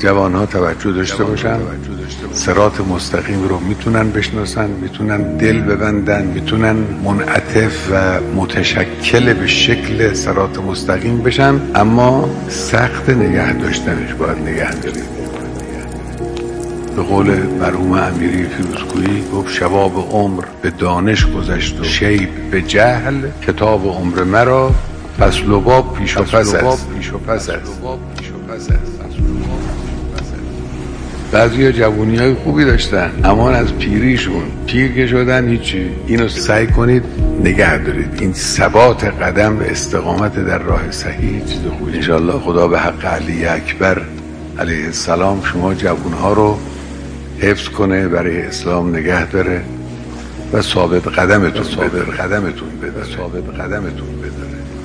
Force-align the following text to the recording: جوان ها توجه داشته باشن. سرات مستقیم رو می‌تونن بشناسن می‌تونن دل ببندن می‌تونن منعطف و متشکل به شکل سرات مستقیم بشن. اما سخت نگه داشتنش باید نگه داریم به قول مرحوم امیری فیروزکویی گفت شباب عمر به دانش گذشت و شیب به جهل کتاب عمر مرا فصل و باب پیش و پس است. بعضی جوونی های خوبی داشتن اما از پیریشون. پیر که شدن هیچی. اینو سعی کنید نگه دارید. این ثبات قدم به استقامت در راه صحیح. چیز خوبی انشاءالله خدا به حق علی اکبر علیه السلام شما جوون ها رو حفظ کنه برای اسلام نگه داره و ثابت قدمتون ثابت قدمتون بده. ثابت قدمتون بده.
جوان 0.00 0.34
ها 0.34 0.46
توجه 0.46 0.92
داشته 0.92 1.24
باشن. 1.24 1.58
سرات 2.32 2.80
مستقیم 2.80 3.48
رو 3.48 3.60
می‌تونن 3.60 4.10
بشناسن 4.10 4.70
می‌تونن 4.70 5.36
دل 5.36 5.60
ببندن 5.60 6.24
می‌تونن 6.24 6.76
منعطف 7.04 7.88
و 7.92 8.20
متشکل 8.36 9.32
به 9.32 9.46
شکل 9.46 10.14
سرات 10.14 10.58
مستقیم 10.58 11.18
بشن. 11.18 11.60
اما 11.74 12.30
سخت 12.48 13.10
نگه 13.10 13.52
داشتنش 13.52 14.14
باید 14.14 14.38
نگه 14.38 14.74
داریم 14.74 15.02
به 16.96 17.02
قول 17.02 17.26
مرحوم 17.60 17.92
امیری 17.92 18.46
فیروزکویی 18.46 19.24
گفت 19.34 19.54
شباب 19.54 20.08
عمر 20.12 20.44
به 20.62 20.70
دانش 20.70 21.26
گذشت 21.26 21.80
و 21.80 21.84
شیب 21.84 22.28
به 22.50 22.62
جهل 22.62 23.14
کتاب 23.46 23.86
عمر 23.86 24.24
مرا 24.24 24.72
فصل 25.18 25.50
و 25.50 25.60
باب 25.60 25.94
پیش 25.94 26.16
و 26.16 26.22
پس 26.22 26.54
است. 27.50 27.80
بعضی 31.32 31.72
جوونی 31.72 32.16
های 32.16 32.34
خوبی 32.34 32.64
داشتن 32.64 33.10
اما 33.24 33.50
از 33.50 33.74
پیریشون. 33.74 34.42
پیر 34.66 34.92
که 34.92 35.06
شدن 35.06 35.48
هیچی. 35.48 35.90
اینو 36.06 36.28
سعی 36.28 36.66
کنید 36.66 37.02
نگه 37.44 37.78
دارید. 37.78 38.18
این 38.20 38.32
ثبات 38.32 39.04
قدم 39.04 39.56
به 39.56 39.70
استقامت 39.70 40.46
در 40.46 40.58
راه 40.58 40.90
صحیح. 40.90 41.44
چیز 41.44 41.60
خوبی 41.78 41.96
انشاءالله 41.96 42.32
خدا 42.32 42.68
به 42.68 42.80
حق 42.80 43.04
علی 43.04 43.46
اکبر 43.46 44.02
علیه 44.58 44.84
السلام 44.84 45.42
شما 45.44 45.74
جوون 45.74 46.12
ها 46.12 46.32
رو 46.32 46.58
حفظ 47.38 47.68
کنه 47.68 48.08
برای 48.08 48.42
اسلام 48.42 48.96
نگه 48.96 49.30
داره 49.30 49.62
و 50.52 50.62
ثابت 50.62 51.08
قدمتون 51.08 51.64
ثابت 51.64 52.20
قدمتون 52.20 52.68
بده. 52.82 53.04
ثابت 53.16 53.60
قدمتون 53.60 54.20
بده. 54.22 54.79